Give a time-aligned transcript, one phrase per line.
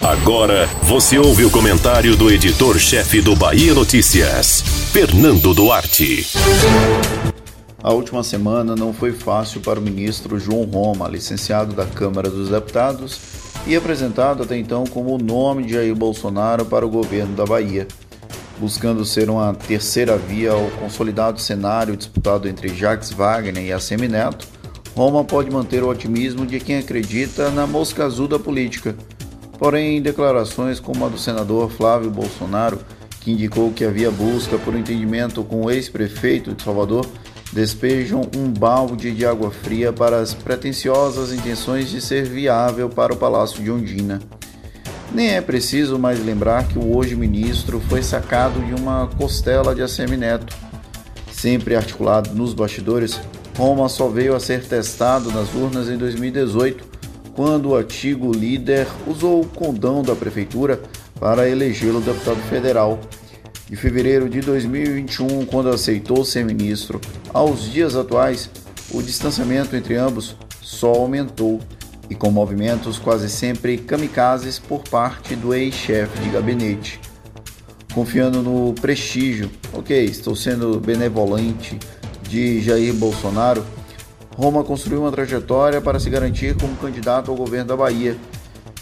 [0.00, 6.26] Agora você ouve o comentário do editor-chefe do Bahia Notícias, Fernando Duarte.
[7.82, 12.48] A última semana não foi fácil para o ministro João Roma, licenciado da Câmara dos
[12.48, 13.20] Deputados
[13.66, 17.86] e apresentado até então como o nome de Jair Bolsonaro para o governo da Bahia.
[18.58, 24.46] Buscando ser uma terceira via ao consolidado cenário disputado entre Jacques Wagner e Assemi Neto,
[24.94, 28.94] Roma pode manter o otimismo de quem acredita na mosca azul da política.
[29.62, 32.80] Porém, declarações como a do senador Flávio Bolsonaro,
[33.20, 37.06] que indicou que havia busca por entendimento com o ex-prefeito de Salvador,
[37.52, 43.16] despejam um balde de água fria para as pretensiosas intenções de ser viável para o
[43.16, 44.20] Palácio de Ondina.
[45.14, 49.82] Nem é preciso mais lembrar que o hoje ministro foi sacado de uma costela de
[49.82, 50.56] Assemineto.
[51.30, 53.20] Sempre articulado nos bastidores,
[53.56, 56.90] Roma só veio a ser testado nas urnas em 2018,
[57.34, 60.80] quando o antigo líder usou o condão da prefeitura
[61.18, 62.98] para elegê-lo deputado federal
[63.68, 67.00] de fevereiro de 2021, quando aceitou ser ministro,
[67.32, 68.50] aos dias atuais,
[68.90, 71.60] o distanciamento entre ambos só aumentou
[72.10, 77.00] e com movimentos quase sempre kamikazes por parte do ex-chefe de gabinete.
[77.94, 81.78] Confiando no prestígio, ok, estou sendo benevolente,
[82.28, 83.64] de Jair Bolsonaro,
[84.36, 88.16] Roma construiu uma trajetória para se garantir como candidato ao governo da Bahia.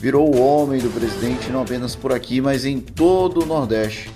[0.00, 4.10] Virou o homem do presidente não apenas por aqui, mas em todo o Nordeste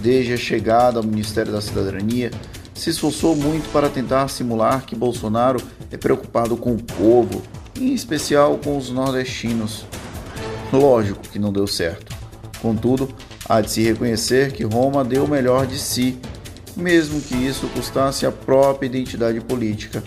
[0.00, 2.30] desde a chegada ao Ministério da Cidadania,
[2.74, 7.42] se esforçou muito para tentar simular que Bolsonaro é preocupado com o povo,
[7.78, 9.84] em especial com os nordestinos.
[10.72, 12.16] Lógico que não deu certo.
[12.62, 13.08] Contudo,
[13.48, 16.18] há de se reconhecer que Roma deu o melhor de si,
[16.76, 20.02] mesmo que isso custasse a própria identidade política.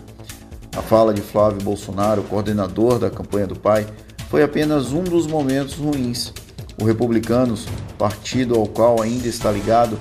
[0.76, 3.86] A fala de Flávio Bolsonaro, coordenador da campanha do pai,
[4.30, 6.34] foi apenas um dos momentos ruins
[6.80, 7.66] o Republicanos,
[7.98, 10.00] partido ao qual ainda está ligado,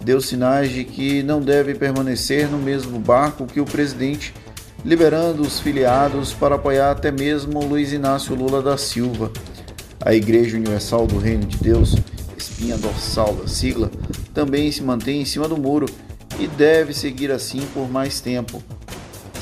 [0.00, 4.34] deu sinais de que não deve permanecer no mesmo barco que o presidente,
[4.84, 9.30] liberando os filiados para apoiar até mesmo Luiz Inácio Lula da Silva.
[10.00, 11.94] A Igreja Universal do Reino de Deus,
[12.36, 13.90] espinha dorsal da sigla,
[14.34, 15.86] também se mantém em cima do muro
[16.38, 18.62] e deve seguir assim por mais tempo.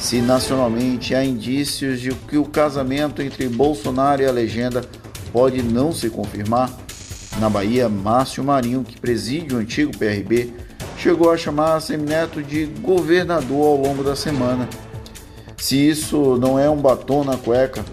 [0.03, 4.83] Se nacionalmente há indícios de que o casamento entre Bolsonaro e a legenda
[5.33, 6.69] pode não se confirmar.
[7.39, 10.53] Na Bahia, Márcio Marinho, que preside o antigo PRB,
[10.99, 14.69] chegou a chamar Semineto de governador ao longo da semana.
[15.57, 17.85] Se isso não é um batom na cueca,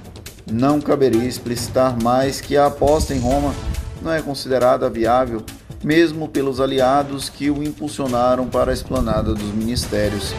[0.52, 3.53] não caberia explicitar mais que a aposta em Roma
[4.02, 5.44] não é considerada viável,
[5.84, 10.34] mesmo pelos aliados que o impulsionaram para a esplanada dos ministérios.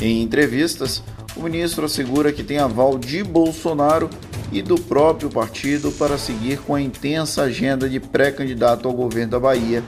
[0.00, 1.02] Em entrevistas,
[1.36, 4.10] o ministro assegura que tem aval de Bolsonaro
[4.52, 9.40] e do próprio partido para seguir com a intensa agenda de pré-candidato ao governo da
[9.40, 9.82] Bahia.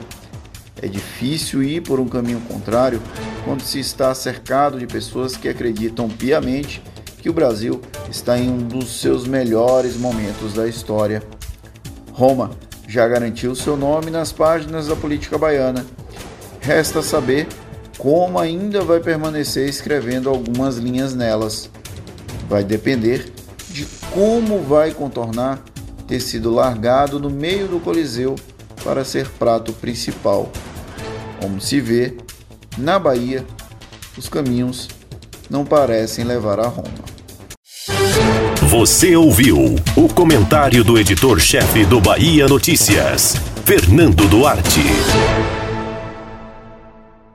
[0.81, 3.01] É difícil ir por um caminho contrário
[3.43, 6.81] quando se está cercado de pessoas que acreditam piamente
[7.19, 11.23] que o Brasil está em um dos seus melhores momentos da história.
[12.11, 12.51] Roma
[12.87, 15.85] já garantiu seu nome nas páginas da política baiana.
[16.61, 17.47] Resta saber
[17.97, 21.69] como ainda vai permanecer escrevendo algumas linhas nelas.
[22.47, 23.31] Vai depender
[23.69, 25.63] de como vai contornar
[26.07, 28.35] ter sido largado no meio do Coliseu
[28.83, 30.49] para ser prato principal.
[31.41, 32.15] Como se vê,
[32.77, 33.45] na Bahia,
[34.17, 34.87] os caminhos
[35.49, 37.17] não parecem levar a Roma.
[38.69, 43.35] Você ouviu o comentário do editor-chefe do Bahia Notícias,
[43.65, 44.81] Fernando Duarte.